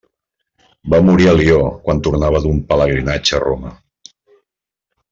[0.93, 3.79] Va morir a Lió quan tornava d'un pelegrinatge a Roma.